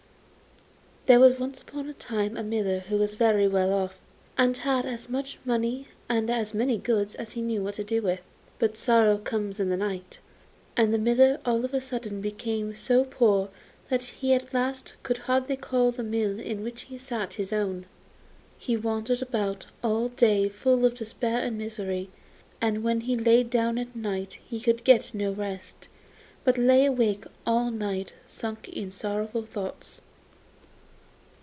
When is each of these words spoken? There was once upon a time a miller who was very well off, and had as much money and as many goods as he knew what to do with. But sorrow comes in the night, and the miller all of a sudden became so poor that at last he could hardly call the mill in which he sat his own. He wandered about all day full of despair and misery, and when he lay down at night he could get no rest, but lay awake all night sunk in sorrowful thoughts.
There 1.07 1.19
was 1.19 1.37
once 1.39 1.61
upon 1.61 1.89
a 1.89 1.93
time 1.93 2.37
a 2.37 2.43
miller 2.43 2.79
who 2.81 2.95
was 2.95 3.15
very 3.15 3.45
well 3.45 3.73
off, 3.73 3.99
and 4.37 4.55
had 4.55 4.85
as 4.85 5.09
much 5.09 5.39
money 5.43 5.89
and 6.07 6.29
as 6.29 6.53
many 6.53 6.77
goods 6.77 7.15
as 7.15 7.31
he 7.33 7.41
knew 7.41 7.61
what 7.61 7.73
to 7.73 7.83
do 7.83 8.01
with. 8.01 8.21
But 8.59 8.77
sorrow 8.77 9.17
comes 9.17 9.59
in 9.59 9.67
the 9.67 9.75
night, 9.75 10.21
and 10.77 10.93
the 10.93 10.97
miller 10.97 11.41
all 11.43 11.65
of 11.65 11.73
a 11.73 11.81
sudden 11.81 12.21
became 12.21 12.73
so 12.75 13.03
poor 13.03 13.49
that 13.89 14.13
at 14.23 14.53
last 14.53 14.89
he 14.91 14.95
could 15.03 15.17
hardly 15.17 15.57
call 15.57 15.91
the 15.91 16.03
mill 16.03 16.39
in 16.39 16.63
which 16.63 16.83
he 16.83 16.97
sat 16.97 17.33
his 17.33 17.51
own. 17.51 17.87
He 18.57 18.77
wandered 18.77 19.21
about 19.21 19.65
all 19.83 20.07
day 20.09 20.47
full 20.47 20.85
of 20.85 20.95
despair 20.95 21.39
and 21.39 21.57
misery, 21.57 22.09
and 22.61 22.83
when 22.85 23.01
he 23.01 23.17
lay 23.17 23.43
down 23.43 23.77
at 23.77 23.93
night 23.97 24.39
he 24.47 24.61
could 24.61 24.85
get 24.85 25.13
no 25.13 25.33
rest, 25.33 25.89
but 26.45 26.57
lay 26.57 26.85
awake 26.85 27.25
all 27.45 27.69
night 27.69 28.13
sunk 28.27 28.69
in 28.69 28.93
sorrowful 28.93 29.43
thoughts. 29.43 29.99